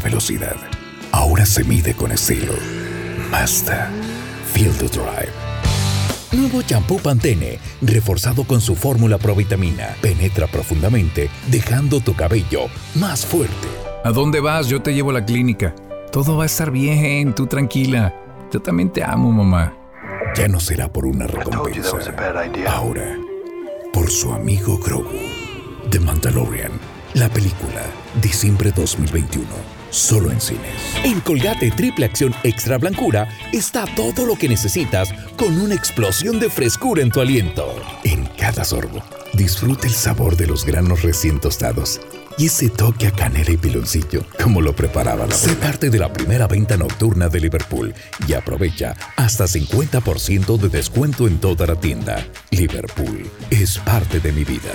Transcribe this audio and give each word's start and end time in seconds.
la 0.00 0.04
velocidad 0.04 0.56
ahora 1.12 1.44
se 1.44 1.62
mide 1.64 1.94
con 1.94 2.10
estilo. 2.12 2.54
Mazda. 3.30 3.90
Feel 4.52 4.72
the 4.78 4.88
drive. 4.88 5.32
Nuevo 6.32 6.62
champú 6.62 6.98
Pantene, 6.98 7.58
reforzado 7.82 8.44
con 8.44 8.60
su 8.60 8.76
fórmula 8.76 9.18
provitamina, 9.18 9.96
penetra 10.00 10.46
profundamente, 10.46 11.28
dejando 11.48 12.00
tu 12.00 12.14
cabello 12.14 12.68
más 12.94 13.26
fuerte. 13.26 13.68
¿A 14.04 14.10
dónde 14.10 14.40
vas? 14.40 14.68
Yo 14.68 14.80
te 14.80 14.94
llevo 14.94 15.10
a 15.10 15.14
la 15.14 15.24
clínica. 15.24 15.74
Todo 16.12 16.36
va 16.36 16.44
a 16.44 16.46
estar 16.46 16.70
bien, 16.70 17.34
tú 17.34 17.46
tranquila. 17.46 18.14
Yo 18.52 18.60
también 18.60 18.90
te 18.90 19.04
amo, 19.04 19.30
mamá. 19.32 19.74
Ya 20.36 20.48
no 20.48 20.60
será 20.60 20.90
por 20.90 21.04
una 21.04 21.26
recompensa. 21.26 21.98
Ahora, 22.68 23.16
por 23.92 24.10
su 24.10 24.32
amigo 24.32 24.78
Grogu. 24.78 25.18
The 25.90 26.00
Mandalorian, 26.00 26.72
la 27.14 27.28
película, 27.28 27.82
diciembre 28.22 28.72
2021 28.74 29.79
solo 29.90 30.30
en 30.30 30.40
cines. 30.40 30.62
En 31.04 31.20
Colgate 31.20 31.70
Triple 31.70 32.06
Acción 32.06 32.34
Extra 32.42 32.78
Blancura 32.78 33.28
está 33.52 33.84
todo 33.94 34.24
lo 34.26 34.36
que 34.36 34.48
necesitas 34.48 35.12
con 35.36 35.60
una 35.60 35.74
explosión 35.74 36.40
de 36.40 36.50
frescura 36.50 37.02
en 37.02 37.10
tu 37.10 37.20
aliento. 37.20 37.74
En 38.04 38.26
cada 38.38 38.64
sorbo, 38.64 39.02
disfruta 39.34 39.86
el 39.86 39.92
sabor 39.92 40.36
de 40.36 40.46
los 40.46 40.64
granos 40.64 41.02
recién 41.02 41.40
tostados 41.40 42.00
y 42.38 42.46
ese 42.46 42.70
toque 42.70 43.06
a 43.06 43.10
canela 43.10 43.50
y 43.50 43.56
piloncillo, 43.56 44.24
como 44.42 44.60
lo 44.60 44.74
preparaba 44.74 45.26
la 45.26 45.34
Sé 45.34 45.54
parte 45.56 45.90
de 45.90 45.98
la 45.98 46.12
primera 46.12 46.46
venta 46.46 46.76
nocturna 46.76 47.28
de 47.28 47.40
Liverpool 47.40 47.94
y 48.26 48.32
aprovecha 48.32 48.96
hasta 49.16 49.44
50% 49.44 50.56
de 50.56 50.68
descuento 50.68 51.26
en 51.26 51.38
toda 51.38 51.66
la 51.66 51.76
tienda. 51.76 52.24
Liverpool 52.50 53.30
es 53.50 53.78
parte 53.78 54.20
de 54.20 54.32
mi 54.32 54.44
vida. 54.44 54.70